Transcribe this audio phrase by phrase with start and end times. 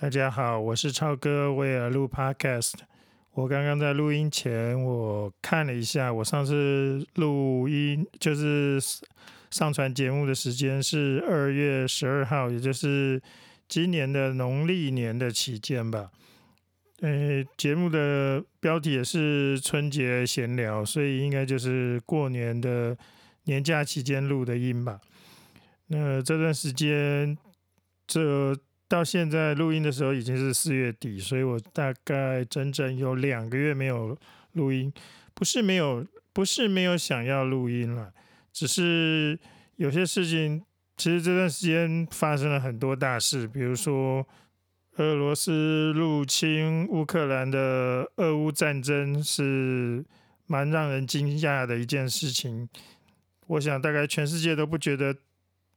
[0.00, 2.72] 大家好，我是超哥，为了录 Podcast。
[3.32, 8.80] 我刚刚在录音前，我看了一下，我上次录音就是
[9.50, 13.20] 上传节目的时间是二月十二号，也就是
[13.68, 16.10] 今年的农历年的期间吧。
[17.02, 22.96] 呃，节目的标题也是春节闲聊，所以应该就是过年的
[23.44, 24.98] 年假期间录的音吧。
[25.88, 27.36] 那这段时间，
[28.06, 28.56] 这
[28.90, 34.18] 到现在录音的时候已经是四月底，所以我大概整整有两个月没有
[34.52, 34.92] 录音。
[35.32, 38.12] 不是没有，不是没有想要录音了，
[38.52, 39.38] 只是
[39.76, 40.62] 有些事情，
[40.96, 44.26] 其实这段时间发生了很多大事，比如说。
[44.96, 50.04] 俄罗斯入侵乌克兰的俄乌战争是
[50.46, 52.68] 蛮让人惊讶的一件事情。
[53.46, 55.16] 我想，大概全世界都不觉得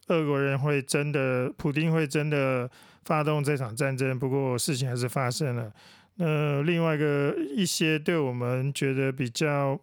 [0.07, 2.70] 俄国人会真的，普京会真的
[3.05, 4.17] 发动这场战争。
[4.17, 5.71] 不过，事情还是发生了。
[6.16, 9.79] 那另外一个一些对我们觉得比较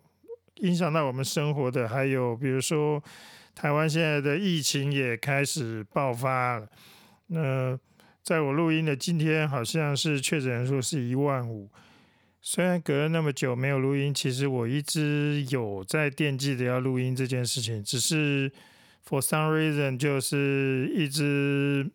[0.56, 3.02] 影响到我们生活的，还有比如说
[3.54, 6.68] 台湾现在的疫情也开始爆发了。
[7.26, 7.78] 那
[8.22, 11.68] 在我录音的今天，好像是确诊人数是一万五。
[12.42, 18.50] 虽然隔了那么久没有录音，其实我一直有在惦记着要录音这件事情，只是
[19.06, 21.90] for some reason 就是一直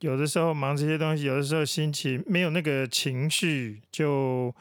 [0.00, 4.54] 有的时候忙这些东西，有的时候心情没有那个情绪，就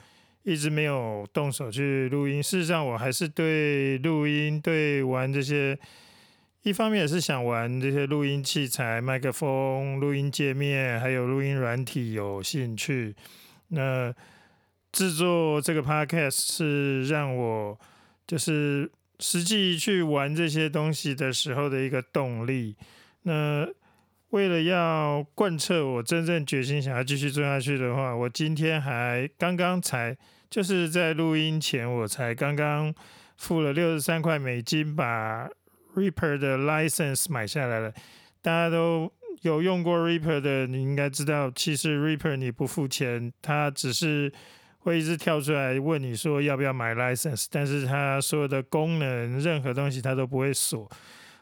[0.43, 2.41] 一直没有动手去录音。
[2.41, 5.77] 事实上，我还是对录音、对玩这些。
[6.63, 13.15] 一方面也是想玩这些录音器材、麦克风、录音界面，还有录音软体有兴趣。
[13.69, 14.13] 那
[14.91, 17.79] 制作这个 podcast 是让我
[18.27, 22.75] 就是实际去玩这些东西的时候的一个动力。
[23.23, 23.65] 那
[24.30, 30.17] 为了要贯彻我真正决心想要继续做下去的话，我今天还刚刚才
[30.49, 32.94] 就是在录音前，我才刚刚
[33.38, 35.50] 付了六十三块美金把。
[35.95, 37.91] Reaper 的 license 买下来了，
[38.44, 44.31] 大家都有用过 Reaper 的，你应该知道，其实 Reaper 你不付钱，它只是
[44.78, 50.88] 会一直跳出来问你说要不要买 license，但是它所有的功能，任何东西它都不会锁。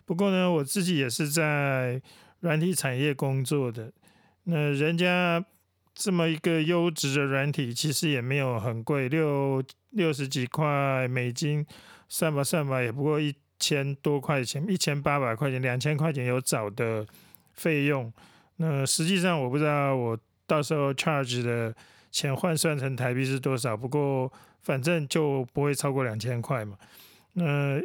[0.06, 2.02] 不过呢，我自己也是在
[2.40, 3.92] 软体产业工作的，
[4.44, 5.44] 那人家
[5.94, 11.66] 这么一个优质的软体，其实也没有很贵，六六十几块美金，
[12.08, 13.34] 算吧算吧，也不过一。
[13.60, 17.04] 千多块钱，一千八百块钱，两千块钱有找的
[17.56, 18.14] 费用。
[18.58, 20.16] 那实际上我不知道我
[20.46, 21.76] 到时候 charge 的
[22.12, 24.32] 钱换算成台币是多少，不过
[24.62, 26.78] 反正就不会超过两千块嘛。
[27.34, 27.82] 那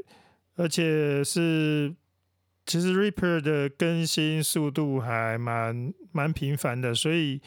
[0.56, 1.90] 而且是
[2.64, 7.40] 其实 Reaper 的更新速度还蛮蛮频繁的，所以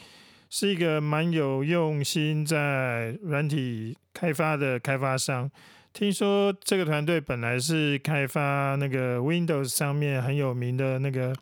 [0.50, 5.50] 是一个蛮有用心在软体开发的开发商。
[5.92, 11.34] 听说这个团队本来是开发那个 Windows 上面很有名的那个，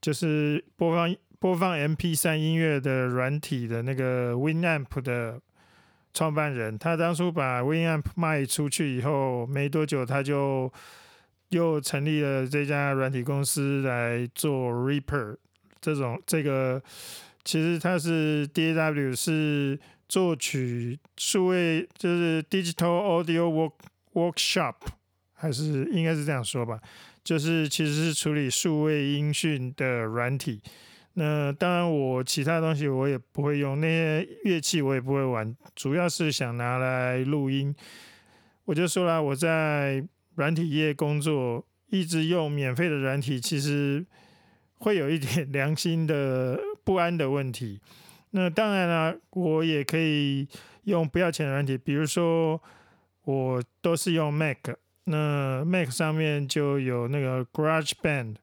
[0.00, 5.40] 就是播放播放 MP3 音乐的软体的那个 Winamp 的
[6.12, 6.76] 创办人。
[6.76, 10.72] 他当初把 Winamp 卖出去以后，没多久他就
[11.54, 15.36] 又成立了这家软体公司来做 Reaper
[15.80, 16.82] 这种这个。
[17.44, 19.78] 其实它是 DAW 是。
[20.06, 23.72] 作曲数位就是 Digital Audio Work
[24.12, 24.74] Workshop，
[25.32, 26.78] 还是应该是这样说吧？
[27.24, 30.60] 就是其实是处理数位音讯的软体。
[31.14, 37.74] 那当然，我其他东西我也不会用，那些乐器我也不会玩，主要是想拿来录音。
[38.66, 44.04] 我就说了，我在软体业工作，一直用免费的软体，其实
[44.78, 47.80] 会有一点良心的不安的问题。
[48.36, 50.48] 那当然了，我也可以
[50.84, 52.60] 用不要钱的软体，比如说
[53.24, 54.58] 我都是用 Mac，
[55.04, 58.34] 那 Mac 上面就有那个 Garage Band，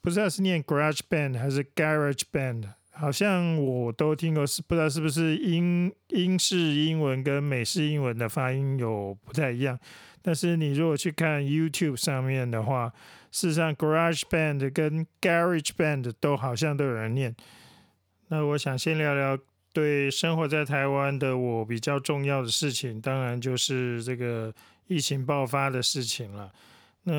[0.00, 9.78] 不知道是念 Garage Band 还是 Garage Band，好像我都听过，是不知道是不是英英式英文跟美式英文的发音有不太一样。
[10.22, 12.92] 但是你如果去看 YouTube 上面的话，
[13.30, 17.34] 事实上 Garage Band 跟 Garage Band 都好像都有人念。
[18.28, 19.38] 那我想先聊聊
[19.72, 24.52] 对生活在台湾的我比较重要的事情，当然就是这个
[24.86, 26.52] 疫情爆发的事情了。
[27.04, 27.12] 那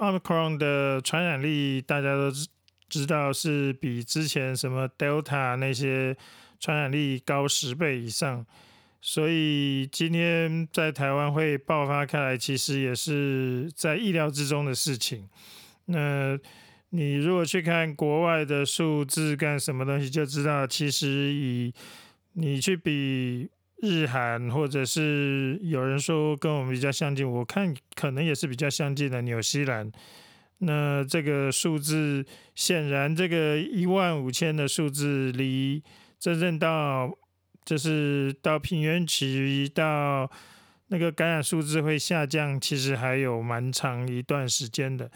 [0.00, 2.46] Omicron 的传染力大家都知
[2.88, 6.16] 知道是比之前什么 Delta 那些
[6.60, 8.46] 传染力高十倍以上，
[9.06, 15.28] 所以今天在台湾会爆发开来，其实也是在意料之中的事情。
[15.84, 16.38] 那
[16.88, 21.70] 你如果去看国外的数字干什么东西，就知道其实以
[22.32, 23.50] 你去比
[23.82, 29.92] 日韩，或者是有人说跟我们比较相近，我看可能也是比较相近的纽西兰。
[30.60, 32.24] 那这个数字
[32.54, 35.82] 显然，这个一万五千的数字离
[36.18, 37.14] 真正到
[37.64, 40.30] 就是到平原期到
[40.88, 45.10] 那个感染数字会下降，其实还有蛮长一段时间的。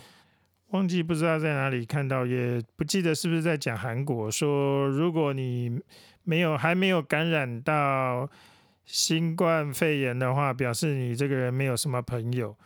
[0.68, 5.80] 忘记不知道在哪里看到，也不记得是不是在讲韩国说，如果你
[6.24, 8.28] 没有还没有感染到
[8.84, 12.56] 新冠肺炎的话，表示你这个人没有什么朋友。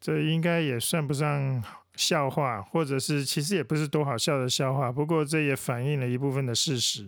[0.00, 1.62] 这应该也算不上。
[1.96, 7.06] 笑话，或者是其实也不是多好笑的笑话，不过这也反映了一部分的事实。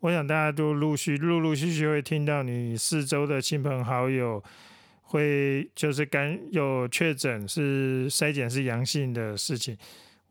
[0.00, 4.42] 我想大家都陆续、陆陆续续会听到你四周的亲朋好友
[5.02, 9.76] 会就是感有确诊是筛检是阳性的事情。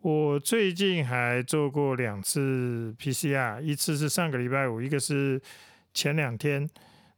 [0.01, 5.41] 我最近还做过两次 PCR，一次是上个礼拜五，一个是
[5.93, 6.69] 前两天。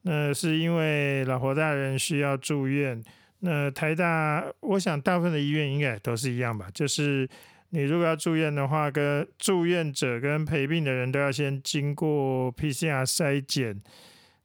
[0.04, 3.04] 那是因为老婆大人需要住院。
[3.42, 6.68] 那台大，我想大部分的医院应该都是一样吧。
[6.74, 7.30] 就是
[7.70, 13.80] 你如果要住院的话，跟住院者跟陪病的人都要先经过 PCR 筛检，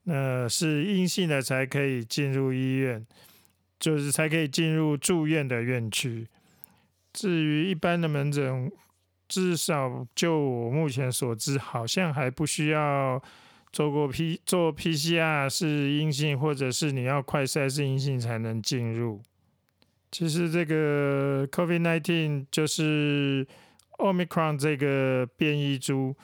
[0.03, 3.05] 那是阴性的才可以进入医院，
[3.79, 6.27] 就是才可以进入住院的院区。
[7.13, 8.71] 至于一般的门诊，
[9.27, 13.21] 至少就我目前所知，好像还不需要。
[13.71, 19.21] 做过 P 做 PCR 是阴性，或者是你要快筛是阴性才能进入。
[20.17, 23.45] 其实这个 COVID-19 就是
[23.97, 26.15] Omicron 这个变异株，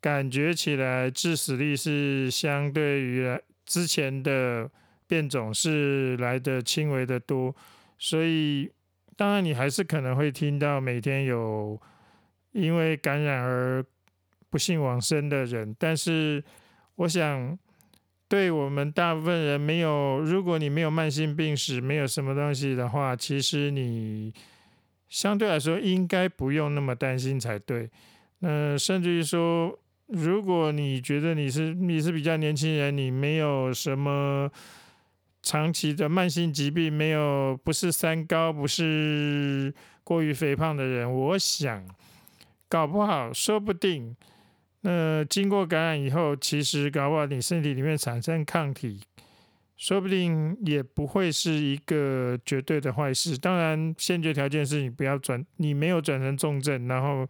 [0.00, 4.68] 感觉起来致死率是相对于之前的
[5.06, 7.54] 变种是来的轻微的多，
[8.00, 8.68] 所以
[9.14, 11.80] 当然你还是可能会听到每天有
[12.50, 13.86] 因为感染而
[14.50, 16.42] 不幸往生的人，但是。
[16.96, 17.58] 我想，
[18.28, 24.34] 对我们大部分人没有，如果你没有慢性病史，没有什么东西的话，其实你
[25.08, 27.88] 相对来说应该不用那么担心才对。
[28.40, 29.78] 那甚至于说，
[30.08, 34.50] 如果你觉得你是你是比较年轻人，你没有什么
[35.42, 41.84] 长期的慢性疾病，没有不是三高，不是过于肥胖的人，我想
[42.68, 44.16] 搞不好，说不定。
[44.88, 49.00] 那经过感染以后，其实搞不好你身体里面产生抗体，
[49.76, 53.36] 说不定也不会是一个绝对的坏事。
[53.36, 57.26] 当然，先决条件是你不要转，你没有转成重症，然后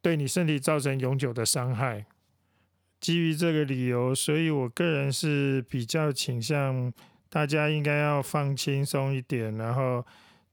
[0.00, 2.06] 对你身体造成永久的伤害。
[3.00, 6.90] 基于这个理由，所以我个人是比较倾向
[7.28, 10.02] 大家应该要放轻松一点，然后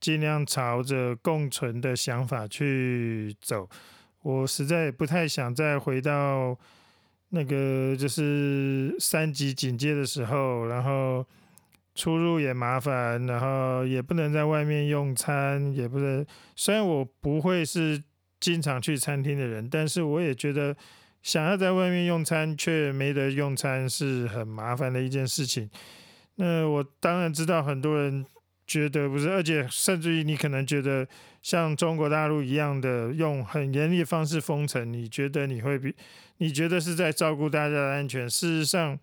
[0.02, 3.70] 尽量朝着共存的想法去走。
[4.24, 6.58] 我实在不太想再回到
[7.30, 11.24] 那个就是三级警戒的时候，然后
[11.94, 16.25] 出入也麻烦，然后也不能在外面用餐，也不能。
[16.56, 18.02] 虽然我不会是
[18.40, 20.76] 经常去餐厅的人，但是我也觉得
[21.22, 25.69] 想要在外面用餐却没得用餐是很麻烦的一件事情。
[26.36, 28.26] 那我当然知道很多人。
[28.66, 31.06] 觉得不是，而且甚至于你可能觉得
[31.44, 35.94] 像中国大陆一样的用很严厉的方式封城，你觉得你会比
[36.38, 38.28] 你觉得是在照顾大家的安全？
[38.28, 38.97] 事实上，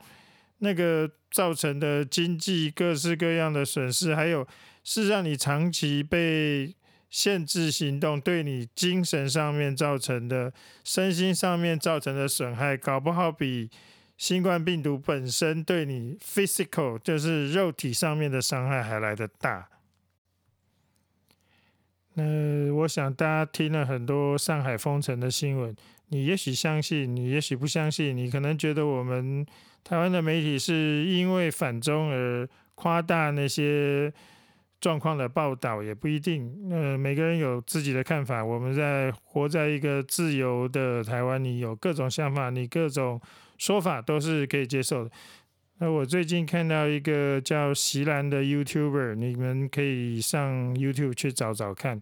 [0.58, 4.44] 那个造成的经济各式各样的损失，还有
[4.82, 6.74] 是让你长期被
[7.10, 13.70] 限制行动，对你精神上面造成的、身心上面造成的损害，搞不好比。
[14.16, 19.66] 新冠病毒本身对你 physical 就是肉体上面的伤害还来得大。
[22.14, 25.74] 那我想大家听了很多上海封城的新闻，
[26.08, 29.46] 你也许相信，你也许不相信，你可能觉得我们
[29.84, 34.12] 台湾的媒体是因为反中而夸大那些
[34.80, 36.68] 状况的报道，也不一定。
[36.70, 38.44] 呃，每个人有自己的看法。
[38.44, 43.20] 我们在活在一个自由的台湾，你有各种想法，你各种。
[43.60, 45.10] 说法都是可以接受的。
[45.82, 51.98] 那我最近看到一个叫席兰的 YouTuber，你们可以上 YouTube 去找找看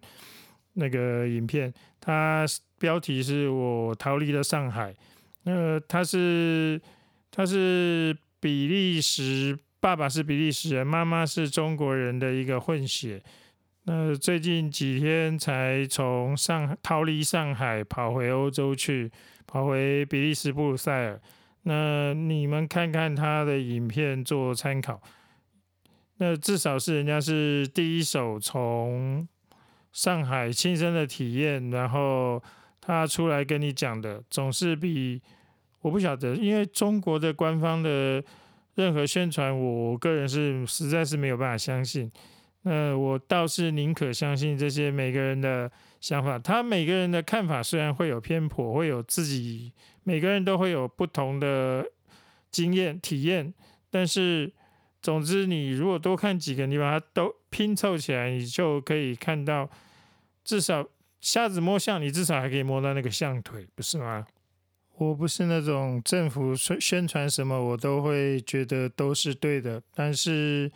[0.73, 1.73] 那个影片。
[2.01, 2.45] 他
[2.77, 4.93] 标题是我逃离了上海。
[5.43, 6.81] 那他是
[7.31, 13.23] 他是比利时，爸爸是比利时人，妈妈是中国人的一个混血。
[13.83, 19.09] 那最近几天才从上逃离上海，跑回欧洲去，
[19.47, 21.21] 跑回比利时布鲁塞尔。
[21.69, 24.99] 那你们看看他的影片做参考，
[26.17, 29.27] 那至少是人家是第一手从
[29.91, 32.41] 上海亲身的体验，然后
[32.81, 35.21] 他出来跟你讲的，总是比
[35.81, 38.23] 我不晓得，因为中国的官方的
[38.73, 42.11] 任何宣传，我个人是实在是没有办法相信。
[42.63, 49.71] 那我倒是宁可相信这些每个人的想法，他每个人的看法虽然会有偏颇，会有自己
[50.03, 51.85] 每个人都会有不同的
[52.49, 53.53] 经验体验，
[53.89, 54.51] 但是
[55.01, 59.69] 总之你如果多看几个，你把它都拼凑起来，你就可以看到
[60.43, 60.87] 至少
[61.19, 64.25] 瞎子摸象，你至少还可以摸到那个象腿，不是吗？
[64.97, 70.71] 我不是那种政府宣宣传什么我都会觉得都是对的，但是。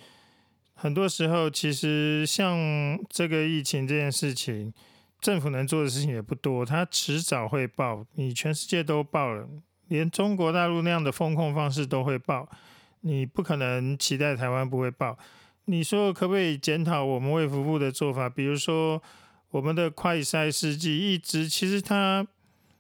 [0.76, 4.74] 很多时候，其实像这个疫情这件事情，
[5.24, 6.66] 政府能做的事情也不多。
[6.66, 9.48] 它迟早会爆，你全世界都爆了，
[9.88, 12.48] 连中国大陆那样的风控方式都会爆，
[13.02, 15.18] 你不可能期待台湾不会爆。
[15.66, 18.30] 你说可不可以检讨我们卫福部的做法？
[18.30, 19.02] 比如说，
[19.50, 22.28] 我们的快筛试剂一直其实它，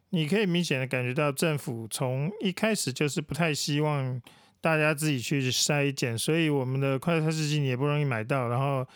[0.09, 4.21] 你可以明显的感觉到政府从一开始就是不太希望。
[4.63, 8.87] 大家自己去筛检，所以我们的快筛试剂也不容易买到，然后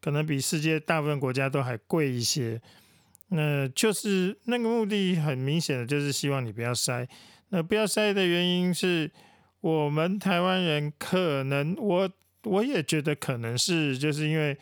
[0.00, 2.62] 可能比世界大部分国家都还贵一些。
[3.28, 7.06] 那就是那个目的很明显的就是希望你不要塞。
[7.50, 9.10] 那不要塞的原因是
[9.60, 12.10] 我们台湾人可能，我
[12.44, 14.56] 我也觉得可能是就是因为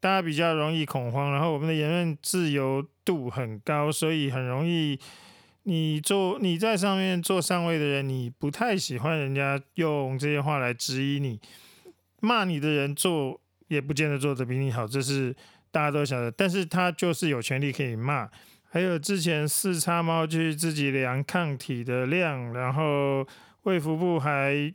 [0.00, 4.98] 大家比较容易恐慌，然后我们的言论自由度很高，所以很容易。
[5.66, 11.40] 你做你在上面做上位的人，你不太喜欢人家用这些话来质疑你，
[12.20, 15.34] 骂你的人做也不见得做的比你好，这是
[15.74, 16.30] 大家都晓得。
[16.30, 18.30] 但是他就是有权利可以骂。
[18.62, 23.26] 还有之前四叉猫去自己量抗体的量，然后
[23.64, 24.72] 卫福部还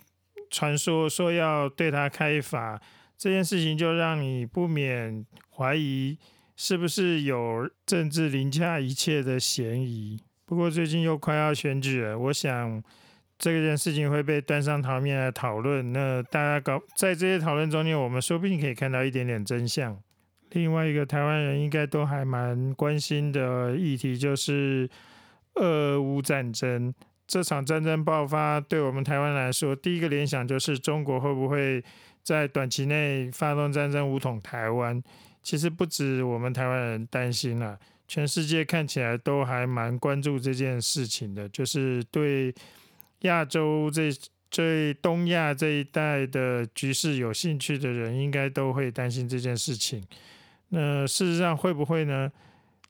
[0.50, 2.82] 传说说要对他开罚，
[3.18, 5.26] 这件事情就让你不免
[5.56, 6.18] 怀疑
[6.56, 10.22] 是不是有政治凌驾一切的嫌疑。
[10.46, 12.82] 不过最近又快要选举了，我想
[13.38, 15.92] 这件事情会被端上台面来讨论。
[15.92, 19.98] 那大家搞在这些讨论中间，我们说不定可以看到一点点真相。
[20.52, 24.90] 另外一个台湾人应该都还蛮关心的议题，就是
[25.56, 26.94] 俄乌战争。
[27.28, 31.84] 这场战争爆发，对我们台湾来说，第一个联想就是中国会不会
[32.24, 35.00] 在短期内发动战争，武统台湾？
[35.44, 37.78] 其实不止我们台湾人担心了。
[38.08, 42.52] 全世界看起来都还蛮关注这件事情的，就是对
[43.20, 44.10] 亚洲这、
[44.50, 50.04] 对东亚这一带的局势有兴趣的人，应该都会担心这件事情。
[50.70, 52.32] 那事实上会不会呢？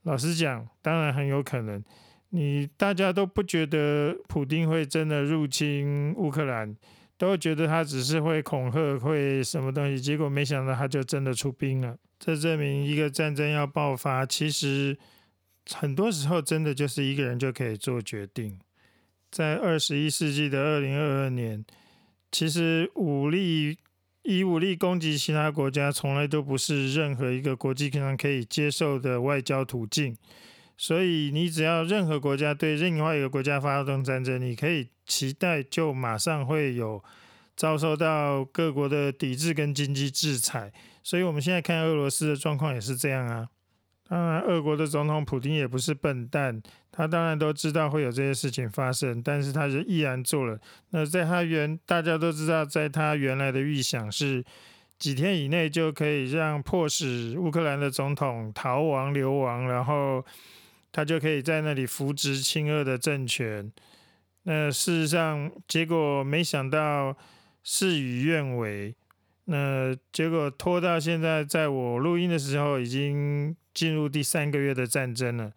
[0.04, 1.84] 老实讲，当然很有可能。
[2.30, 6.76] 你大家都不觉得普京会真的入侵乌克兰，
[7.18, 11.98] 都觉得他只是会恐吓、会什么东西，结果没想到他就真的出兵了。
[12.20, 14.98] 这证明一个战争要爆发，其实
[15.72, 18.60] 很多时候真的就是一个人就可以做决定。
[19.32, 21.66] 在二十一世纪的二零二二年，
[22.32, 23.78] 其实武力
[24.30, 30.16] 以武力攻击其他国家，从来都不是任何一个国际上可以接受的外交途径。
[30.78, 37.04] 所以，你只要任何国家对另外一个国家发动战争，你可以期待就马上会有
[37.56, 40.72] 遭受到各国的抵制跟经济制裁。
[41.02, 43.48] 所以，我们现在看俄罗斯的状况也是这样啊。
[44.10, 46.60] 当然，俄国的总统普京也不是笨蛋，
[46.92, 50.60] 他当然都知道会有这些事情发生，但是他是毅然做了。
[50.90, 54.44] 那在他原大家都知道，在他原来的预想是
[54.98, 60.26] 几天以内就可以让迫使乌克兰的总统逃亡流亡，然后
[60.92, 63.72] 他就可以在那里扶植亲俄的政权。
[64.44, 67.16] 那事实上，结果没想到
[67.62, 68.96] 事与愿违。
[69.46, 75.54] 那结果拖到现在，在我录音的时候，已经进入第三个月的战争了。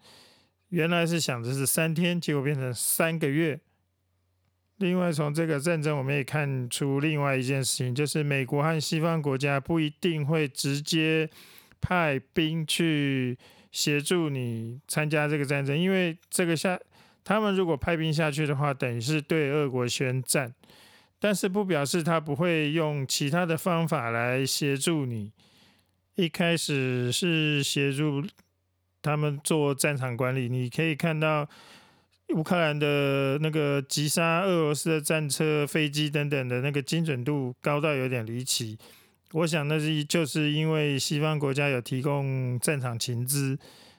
[0.69, 3.59] 原来是想着是三天，结果变成三个月。
[4.77, 11.29] 另外，从这个战争，我们也看出另外一件事情，就是美国和西方国家不一定会直接
[11.81, 13.37] 派兵去
[13.73, 16.79] 协助你参加这个战争，因为这个下，
[17.25, 20.53] 他们如果派兵下去的话，等于是对俄国宣战。
[21.19, 25.33] 但是不表示他不会用其他的方法来协助你。
[26.15, 28.23] 一开始是协助
[29.01, 31.47] 他们做战场管理，你可以看到
[32.35, 38.77] 乌克兰的那个击杀俄罗斯的战车、飞机等等的那个精准度高到有点离奇。
[39.31, 43.57] 我想那是就是因为西方国家有提供战场情资，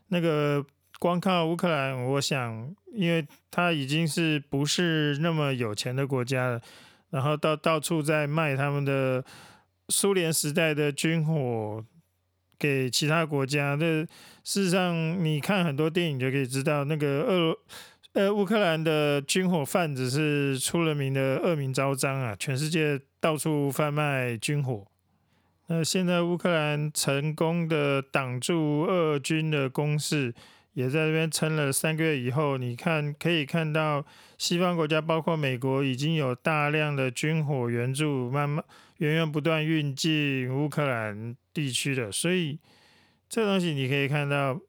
[0.08, 0.64] 那个
[1.00, 6.62] 光靠乌克兰，我想因为他已经是不是那么有钱的国家了。
[7.10, 9.24] 然后到到处在卖他们的
[9.88, 11.84] 苏联时代的军火，
[12.64, 13.76] 给其他国家。
[13.76, 14.00] 这
[14.42, 17.58] 事实上，你看很多电影就可以知道，那个俄
[18.14, 24.86] 呃乌克兰的军火贩子是出了名的恶名昭彰啊，全世界到处贩卖军火。
[25.66, 30.32] 那现在乌克兰成功的挡住俄军的攻势。
[30.74, 34.04] 也在这边撑了三个月以后，你看可以看到
[34.36, 38.62] 西方国家，包括美国，已经有大量的军火援助，慢慢
[38.98, 42.12] 源源不断运进乌克兰地区的。
[42.12, 42.58] 所以
[43.28, 44.60] 这东西你可以看到，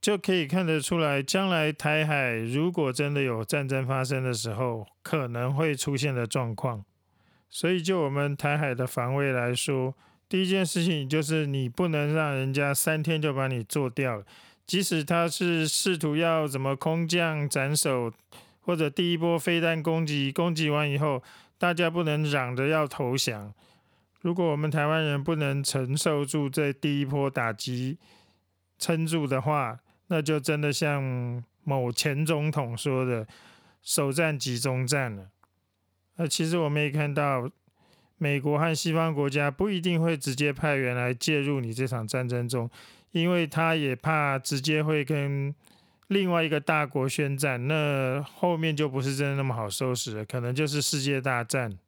[0.00, 6.84] 就可以看得出来，将来台海如果真的有战争发生的时候，可能会出现的状况。
[7.48, 9.94] 所以就我们台海的防卫来说，
[10.28, 14.24] 第一件事情就是你不能让人家三天就把你做掉了。
[14.66, 18.12] 即使他是试图要怎么空降斩首，
[18.60, 21.22] 或者第一波飞弹攻击攻击完以后，
[21.58, 23.52] 大家不能嚷着要投降。
[24.22, 27.98] 如果我们台湾人不能承受住这第一波打击，
[28.78, 33.26] 撑住的话，那就真的像某前总统说的
[33.82, 35.28] “首战集中战”了。
[36.16, 37.50] 那其实我们也看到，
[38.16, 42.70] 美国和西方国家不一定会直接派员来介入你这场战争中。
[43.14, 45.54] 因为他也怕直接会跟
[46.08, 51.78] 另外一个大国宣战，那后面就不是真的那么好收拾了，可能就是世界大战。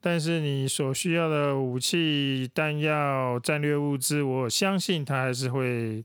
[0.00, 6.02] 但是你所需要的武器、弹药、战略物资，我相信他还是会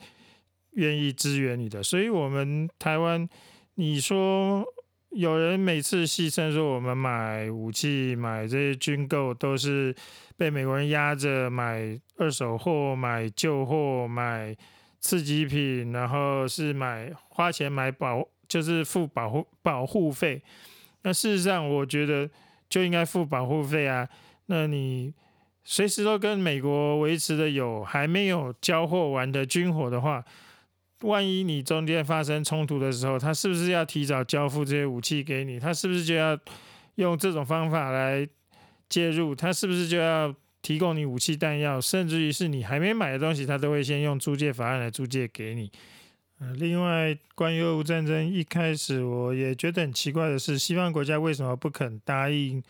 [0.72, 1.81] 愿意支援你的。
[1.81, 3.29] 所以，我们台湾，
[3.75, 4.65] 你说
[5.12, 9.96] 有人每次戏称说我们买武器、买这些军购都是。
[10.38, 14.56] 被美国人压着买二手货、买旧货、买
[15.00, 20.44] 次级品，然后是买花钱买保，就是付保护保护费。
[21.01, 22.29] 那事实上，我觉得
[22.70, 24.08] 就应该付保护费啊。
[24.46, 25.12] 那你
[25.63, 30.24] 随时都跟美国维持的有还没有交货完的军火的话，
[31.01, 35.60] 万一你中间发生冲突的时候，他是不是要提早交付这些武器给你？
[35.60, 36.38] 他是不是就要
[36.96, 38.27] 用这种方法来？
[38.89, 45.71] 介入，他是不是就要提供你武器弹药，甚至于是你还没买的东西，他都会先用租借法案来租借给你。
[46.58, 52.62] 另外，关于俄乌战争一开始，我也觉得很奇怪的是，西方国家为什么不肯答应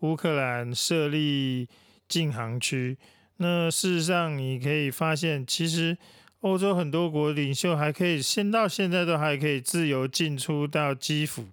[0.00, 1.66] 乌克兰设立
[2.06, 2.98] 禁航区？
[3.38, 5.96] 那事实上，你可以发现，其实
[6.40, 11.46] 欧洲很多国领袖还可以，先到现在都还可以自由进出到基辅。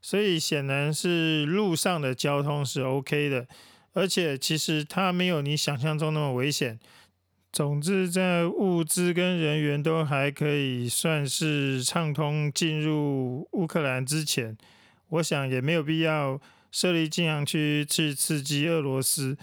[0.00, 3.46] 所以显然是路上的交通是 OK 的，
[3.92, 6.78] 而且其实它没有你想象中那么危险。
[7.52, 14.56] 总之，在物资跟人员都还可以算是畅通进入乌克兰之前，
[15.08, 19.36] 我想也没有必要设立禁航区去刺激俄罗斯，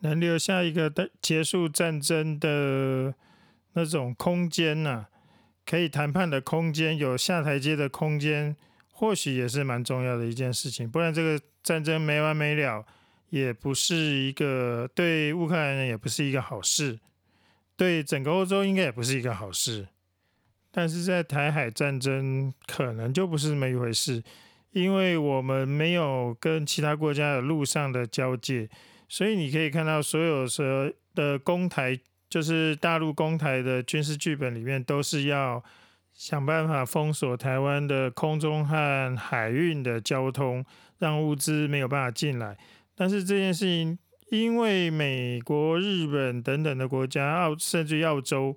[0.00, 3.14] 能留下一个的结束战争的
[3.74, 5.08] 那种空间呐，
[5.66, 8.56] 可以谈判的空间，有下台阶的空间。
[8.98, 12.82] 或许也是蛮重要的一件事情，不然这个战争没完没了，
[13.28, 16.98] 也不是一个对乌克兰人也不是一个好事，
[17.76, 19.88] 对整个欧洲应该也不是一个好事。
[20.70, 24.22] 但是在台海战争可能就不是这么一回事，
[24.72, 28.66] 因为我们没有跟其他国家的陆上的交界，
[29.10, 35.62] 所以你可以看到所有的的攻台，就是大陆攻台的军事剧本里面都是要。
[36.16, 40.64] 想办法封锁台湾的空中和海运的交通，
[40.98, 42.56] 让物资没有办法进来。
[42.94, 43.98] 但是这件事情，
[44.30, 48.56] 因为美国、日本等等的国家，澳甚至澳洲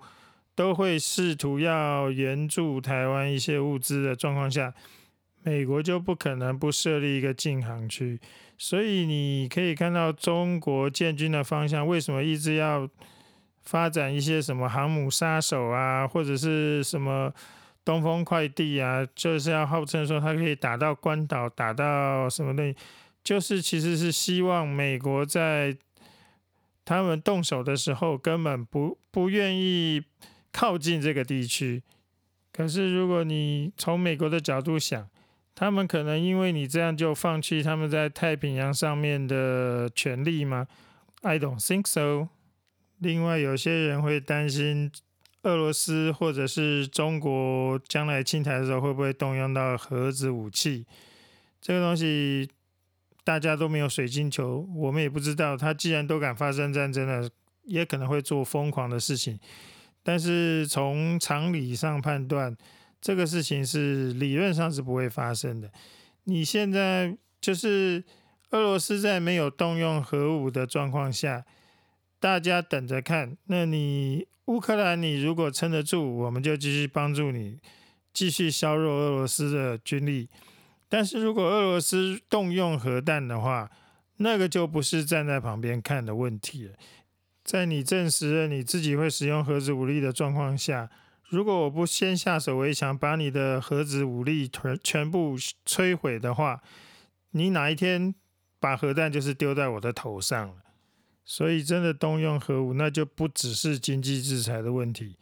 [0.56, 4.74] 都会试图要援助台湾一些物资的状况下，
[5.44, 8.22] 美国就不可能不设立一个禁航区。
[8.58, 12.90] 所以你可以看到中国建军的方向，为什么一直要？
[13.70, 17.32] 发展一些什么航母杀手啊，或者是什么
[17.86, 22.74] 东风快递啊，就是要号称说它可以打到关岛，打到什么的，
[23.24, 25.78] 就是其实是希望美国在
[26.84, 30.04] 他们动手的时候根本不不愿意
[30.52, 31.84] 靠近这个地区。
[32.52, 35.08] 可是如果你从美国的角度想，
[35.54, 40.66] 他们可能因为你这样就放弃他们在太平洋上面的权利吗
[41.22, 42.30] ？I don't think so.
[43.00, 44.92] 另外，有些人会担心
[45.44, 50.86] 俄罗斯或者是中国将来侵台的时候会不会动用到核子武器？
[51.62, 52.50] 这个东西
[53.24, 55.56] 大家都没有水晶球，我们也不知道。
[55.56, 57.30] 他既然都敢发生战争了，
[57.64, 59.40] 也可能会做疯狂的事情。
[60.04, 62.58] 但是从常理上判断，
[63.00, 65.72] 这个事情是理论上是不会发生的。
[66.26, 68.04] 你现在就是
[68.50, 71.46] 俄罗斯在没有动用核武的状况下。
[72.20, 73.38] 大家等着看。
[73.46, 77.60] 那你乌克兰，你如果撑得住，我们就继续帮助你，
[78.12, 80.30] 继续削弱俄罗斯的军力。
[80.88, 83.70] 但是如果俄罗斯动用核弹的话，
[84.18, 86.74] 那个就不是站在旁边看的问题了。
[87.44, 90.90] 在你证实了你自己会使用核子武力的状况下，
[91.30, 96.62] 如果我不先下手为强，把你的核子武力全全部摧毁的话，
[97.32, 98.14] 你哪一天
[98.60, 100.56] 把核弹就是丢在我的头上了。
[101.30, 105.16] 所以真的动用核武，那就不只是经济制裁的问题。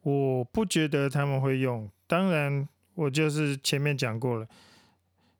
[0.00, 1.90] 我不觉得他们会用。
[2.06, 4.48] 当然，我就是前面讲过了，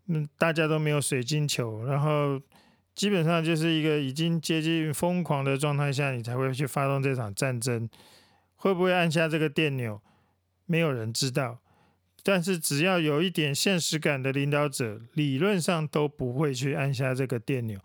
[0.08, 2.38] 嗯，大家都没有水晶球，然后。
[2.94, 7.88] 基本上就是一个已经接近疯狂的状态下，你才会去发动这场战争。
[8.54, 10.02] 会不会按下这个电钮？
[10.66, 11.60] 没有人知道。
[12.22, 17.80] 但是只要有一点现实感的领导者，理论上都不会去按下这个电钮。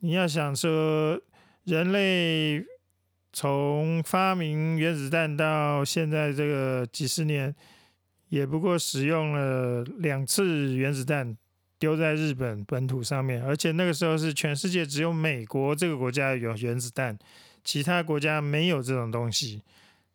[0.00, 1.18] 你要想说，
[1.64, 2.64] 人类
[3.32, 7.54] 从发明原子弹到现在这个几十年，
[8.28, 11.36] 也不过使用了两次原子弹。
[11.78, 17.18] 丢在日本本土上面，而且那个时候是全世界只有美国这个国家有原子弹，
[17.64, 19.60] 其他国家没有这种东西。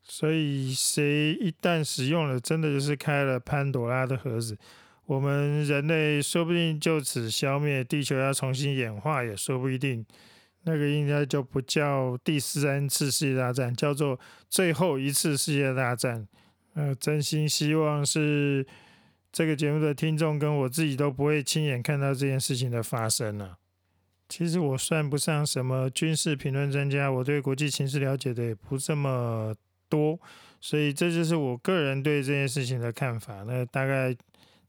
[0.02, 4.58] 所以谁一旦使用了，真的就是开了潘多拉的盒子。
[5.08, 10.06] 我们人类说不定就此消灭，地球要重新演化也说不一定。
[10.68, 16.28] 那个应该就不叫第三次世界大战，叫做最后一次世界大战。
[16.76, 18.68] 呃，真心希望是。
[19.30, 23.58] 这个节目的听众跟我自己都不会亲眼看到这件事情的发生呢。
[24.28, 29.54] 其实我算不上什么军事评论专家，我对国际情势了解的也不这么
[29.90, 30.20] 多，
[30.60, 33.44] 所以这就是我个人对这件事情的看法。
[33.44, 34.16] 那大概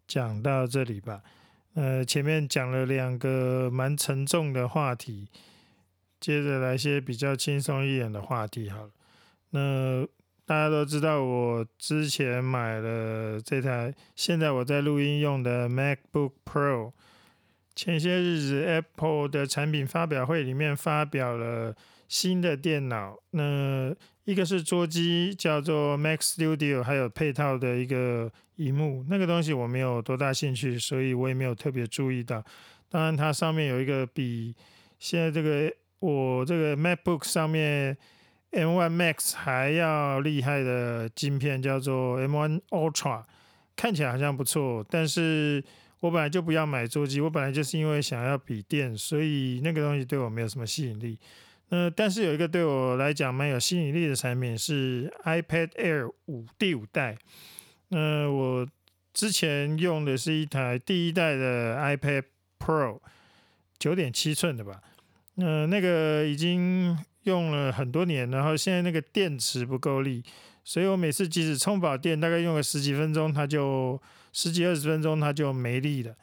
[0.06, 1.22] 讲到这里吧。
[1.74, 5.28] 呃，前面讲了两个蛮沉重的话题，
[6.20, 8.68] 接着来些比较轻松一点的话题。
[8.70, 8.90] 好了，
[9.50, 10.06] 那。
[10.48, 16.92] 大家都知道，我之前买了这台，现在我在录音用的 MacBook Pro。
[17.76, 21.76] 前些日子，Apple 的产品发表会里面发表了
[22.08, 29.04] 新的电脑，那一个是桌机叫做 Mac Studio，还有配套的一个荧幕。
[29.06, 32.42] 那个东西我没有多大兴趣，所以我也没有特别注意到。
[32.88, 34.56] 当然，它上面有一个比
[34.98, 37.96] 现在这个我这个 MacBook 上面。
[38.50, 43.22] M1 Max 还要厉害的晶片叫做 M1 Ultra，
[43.76, 45.62] 看起来好像不错，但是
[46.00, 51.18] 我本来就不要买座机，我本来就是因为想要笔电，所以那个东西对我没有什么吸引力。
[51.68, 57.18] 那但是有一个对我来讲蛮有吸引力的产品是 iPad Air 五第五代。
[57.88, 58.66] 那我
[59.12, 62.22] 之前用的是一台第一代的 iPad
[62.58, 62.98] Pro，
[63.78, 64.80] 九点七寸的吧。
[65.38, 66.94] 那那个已经。
[67.24, 70.24] 用了很多年，然后现在那个电池不够力，
[70.64, 74.00] 所以我每次即使充饱电，大概用个十几分钟，它就
[74.32, 76.14] 十几二十分钟它就没力了。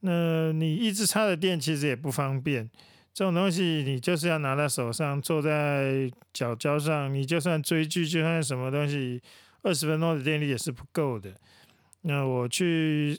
[0.00, 2.70] 那你一直插着电其实也不方便，
[3.12, 9.20] 这种东西你就是要拿在手上，坐在脚胶上，你就算追剧，就算什么东西，
[9.62, 11.34] 二十分钟的电力也是不够的。
[12.02, 13.18] 那我去，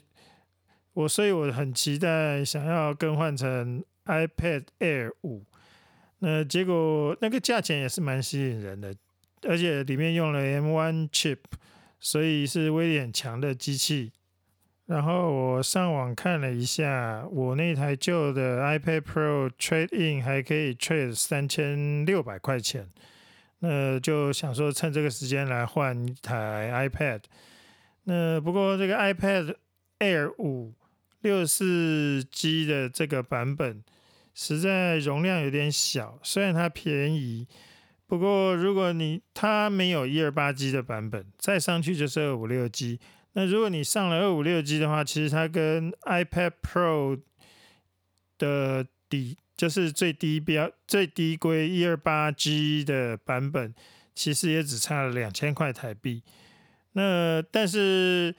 [0.94, 5.44] 我所以我很期待想要更换成 iPad Air 五。
[6.20, 8.96] 那结果那个价钱也是蛮吸引人的，
[9.42, 11.40] 而且里面用了 M1 chip，
[12.00, 14.12] 所以是威力很强的机器。
[14.86, 22.88] 然后我上网看了一下，我那台旧的 iPad Pro trade in 还可以 trade 三千六百块钱，
[23.58, 27.20] 那就想说趁这个时间来换一台 iPad。
[28.04, 29.54] 那不过这个 iPad
[29.98, 30.72] Air 五
[31.20, 33.84] 六四 G 的这个版本。
[34.38, 37.48] 实在容量有点小，虽然它便宜，
[38.06, 43.00] 不过如果你它没有一二八 G 的版本，再上去就是二五六 G。
[43.32, 47.18] 那如果你上了二五六 G 的话，其实它跟 iPad Pro
[48.36, 53.74] 的底就是最低标、最低规一二八 G 的版本，
[54.14, 56.22] 其实也只差了两千块台币。
[56.92, 58.34] 那但是。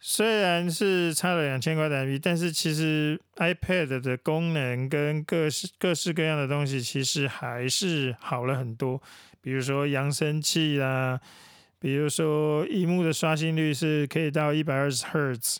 [0.00, 9.02] 虽然是差了两千块台币，但是其实 iPad 的功能跟各式各式各样的东西，其实还是好了很多。
[9.40, 11.20] 比如说扬声器啦，
[11.80, 15.58] 比如说荧幕的刷新率是可以到一百二十赫兹。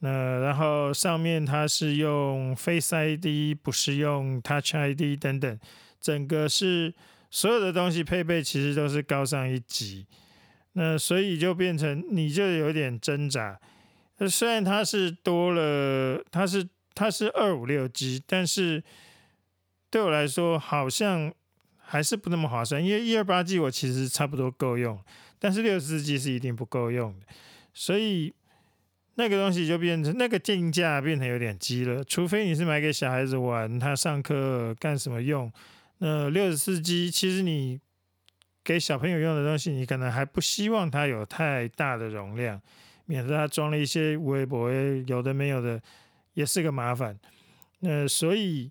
[0.00, 5.58] 那然后上面它是用 Face ID，不是用 Touch ID 等等，
[6.00, 6.92] 整个是
[7.30, 10.06] 所有的东西配备其实都是高上一级。
[10.72, 13.60] 那所以就变成你就有点挣扎。
[14.28, 18.82] 虽然它是多了，它是它是二五六 G，但是
[19.90, 21.32] 对我来说好像
[21.78, 24.98] 还是不那么划算，因为一二八 G 我其实差不多够用，
[25.38, 27.26] 但是六十四 G 是一定不够用的，
[27.74, 28.32] 所以
[29.16, 35.52] 那个东西就变成那个定价变成有点低了，除非你是买给小孩子玩，他上课干什么用，
[35.98, 37.80] 那六十四 G 其实你
[38.64, 42.60] 给小朋友用的东西，你可能还不希望它有太大的容量，
[43.06, 44.70] 免得它装了一些微博
[45.06, 45.80] 有的没有的，
[46.34, 47.18] 也是个麻烦。
[47.80, 48.70] 那所以。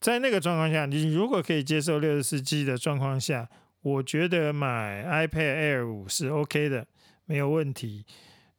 [0.00, 3.48] 在那个状况下，你如果可以接受六十四 G 的状况下，
[3.82, 6.84] 我觉得买 iPad Air 五是 OK 的，
[7.24, 8.04] 没有问题。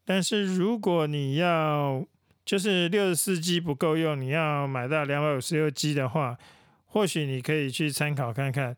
[0.06, 2.02] 但是如果你要
[2.46, 6.38] 就是六十四 G 不够用，你要买到两百五十六 G 的话，
[6.86, 8.78] 或许你可以去参考看看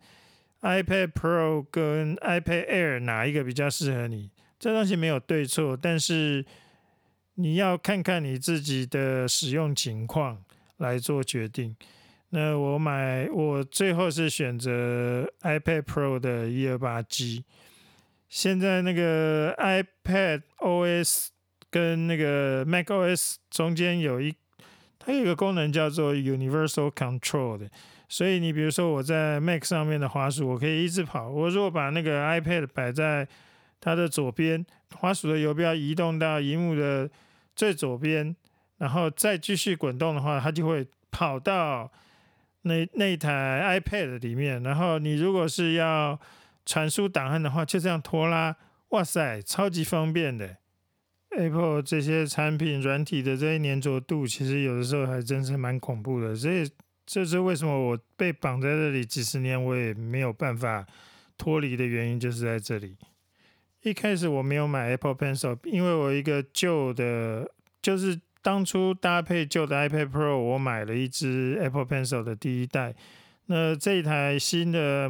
[0.66, 4.32] iPad Pro 跟 iPad Air 哪一个比较适合你。
[4.58, 6.44] 这东西没有对错，但是
[7.36, 10.44] 你要看看你自己的使用情况
[10.78, 11.76] 来做决定。
[12.30, 17.46] 那我买，我最后是选择 iPad Pro 的一二八 G。
[18.28, 21.28] 现在那个 iPad OS
[21.70, 24.34] 跟那个 Mac OS 中间有一，
[24.98, 27.70] 它有一个功能叫做 Universal Control 的，
[28.08, 31.30] 所以你比如说我在 Mac 上面的滑鼠，我可以一直跑。
[31.30, 33.28] 我如果把那个 iPad 摆在
[33.80, 34.66] 它的左边，
[34.96, 37.10] 滑鼠的游标移动到荧幕的
[37.56, 38.36] 最左边，
[38.78, 41.92] 然后再继续滚动的话，它就会跑到。
[42.68, 46.20] 那那台 iPad 里面，然后你如果是要
[46.66, 48.56] 传输档案的话，就这样拖拉，
[48.90, 50.58] 哇塞，超级方便的。
[51.30, 56.36] Apple 这些产品软体的这些粘着度，其实有的时候还真是蛮恐怖的。
[56.36, 56.68] 所以
[57.06, 60.86] 这是为什么我被绑在这里几十年，我也没有办法
[61.38, 62.98] 脱离的原因，就是在这里。
[63.82, 68.20] 一开始我没有买 Apple Pencil，因为我一个旧的，就是。
[68.46, 72.94] 当初搭配旧的 iPad Pro，我买了一支 Apple Pencil 的第一代。
[73.48, 75.10] 那这一台新的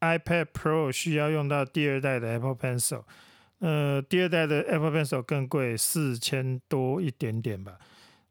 [0.00, 3.02] iPad Pro 需要用到第二代的 Apple Pencil。
[3.58, 7.78] 呃，第二代的 Apple Pencil 更贵，四千多一点点吧。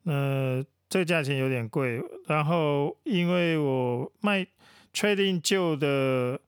[0.01, 2.01] 那这个价钱有点贵。
[2.27, 4.45] 然后因为我卖
[4.93, 6.39] trading 旧的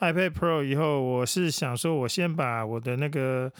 [0.00, 3.52] iPad Pro 以后，我是想说，我先把我的那个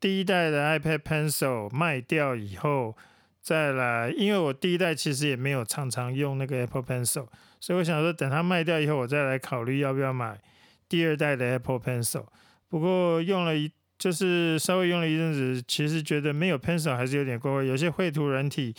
[0.00, 2.96] 第一代的 iPad Pencil 卖掉以后。
[3.44, 7.26] 再来，因为我第一代其实也没有常常用那个 Apple Pencil，
[7.60, 10.40] 所以我想说等它卖掉以后，我再来考虑要不要买
[10.88, 12.24] 第二代的 Apple Pencil。
[12.70, 17.62] 不过用了一，就是稍微用了一阵子，其实觉得没有 Pencil 还是有点怪怪。
[17.62, 18.74] 有些绘图软体，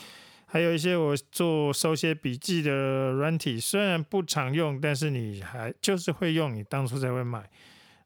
[0.55, 7.43] 还有一些我做手写笔记的软体，虽然不常用，但是你还就是会用，你当初才会买。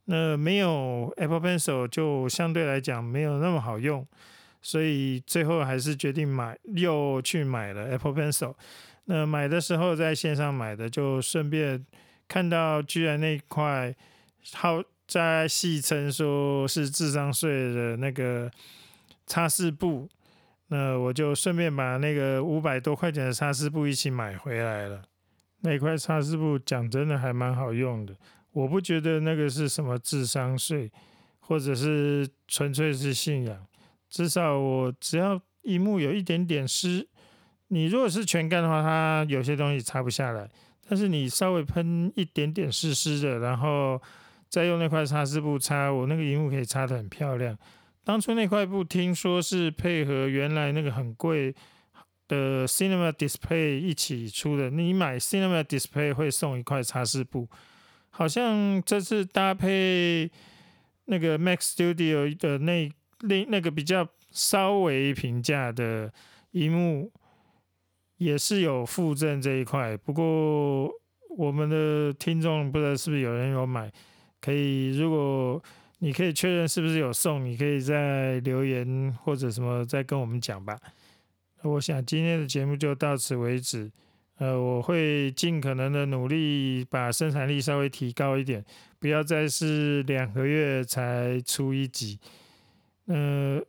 [0.05, 4.03] 那没有 Apple Pencil 就相对来讲没有那么好用。
[4.63, 8.55] 所以最后还是决定买，又去买了 Apple Pencil。
[9.05, 11.85] 那买的时候在线上买的，就顺便
[12.27, 13.95] 看到居然那块
[14.53, 18.49] 好在戏称说是智商税的那个
[19.27, 20.09] 擦拭布，
[20.69, 25.01] 那我就顺便把那个五百多块钱的擦拭布一起买回来了。
[25.61, 28.15] 那块擦拭布讲真的还蛮好用的，
[28.53, 30.91] 我不觉得那个是什么智商税，
[31.39, 33.65] 或者是纯粹是信仰。
[34.09, 37.07] 至少我只要荧幕有一点点湿，
[37.67, 40.49] 你如果是全干的话，它有些东西擦不下来。
[40.87, 44.01] 但是你稍微喷一点点湿湿的，然后
[44.47, 47.57] 再用那块擦拭布擦，我那个荧幕可以擦得很漂亮。
[48.09, 51.53] 当初那块布听说是配合原来那个很贵
[52.27, 57.47] 的 Cinema Display 一起出的，你买 Cinema Display 会送一块擦拭布，
[58.09, 60.31] 好像这次搭配
[61.05, 62.91] 那个 Mac Studio 的那。
[63.19, 66.11] 另那个比较稍微平价的
[66.51, 67.11] 荧幕
[68.15, 70.89] 也是有附赠这一块，不过
[71.37, 73.91] 我们的听众不知道是不是有人有买，
[74.39, 75.61] 可以如果
[75.99, 80.77] 你可以确认是不是有送，你可以在留言或者什么再跟我们讲吧。
[81.61, 83.91] 我想今天的节目就到此为止，
[84.37, 88.63] 呃，我会尽可能的努力把生产力稍微提高一点，
[88.97, 92.17] 不要再是两个月才出一集。
[93.07, 93.61] 呃，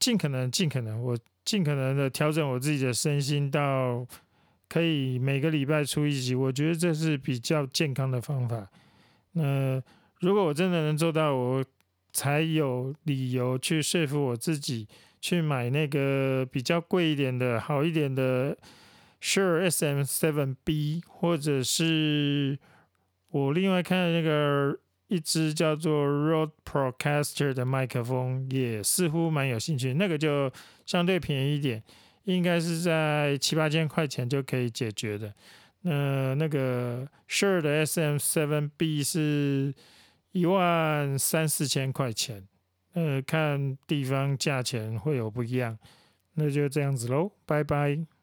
[0.00, 4.04] 尽可能尽可能，我尽可能的调整我自己的身心，到
[4.68, 8.68] 可以每个礼拜出一集，我觉得这是比较健康的方法。
[9.32, 9.80] 那
[10.20, 11.64] 如果我真的能做到，我
[12.12, 14.86] 才有理由去说服我自己
[15.20, 18.56] 去买那个比较贵一点的、好一点的
[19.20, 22.58] Sure SM7B，或者是
[23.30, 24.78] 我另外看的那个。
[25.12, 30.48] 一支叫做 Rode Procaster 的麦克风也似乎蛮有兴趣，那个就
[30.86, 31.82] 相对便宜一点，
[32.26, 35.34] 应该是在七八千块钱就可以解决的。
[35.80, 39.74] 那那个 Sure 的 SM7B 是
[40.32, 42.46] 一万三四千块钱，
[42.92, 45.78] 呃，看地方价钱会有不一样，
[46.34, 48.19] 那就这样子喽，拜拜。